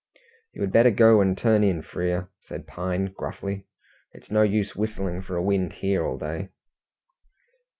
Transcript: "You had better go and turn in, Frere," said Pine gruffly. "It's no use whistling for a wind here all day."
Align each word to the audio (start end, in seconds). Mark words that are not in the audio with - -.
"You 0.53 0.61
had 0.63 0.71
better 0.71 0.89
go 0.89 1.21
and 1.21 1.37
turn 1.37 1.63
in, 1.63 1.83
Frere," 1.83 2.27
said 2.39 2.65
Pine 2.65 3.13
gruffly. 3.15 3.67
"It's 4.13 4.31
no 4.31 4.41
use 4.41 4.75
whistling 4.75 5.21
for 5.21 5.35
a 5.35 5.43
wind 5.43 5.73
here 5.73 6.03
all 6.03 6.17
day." 6.17 6.49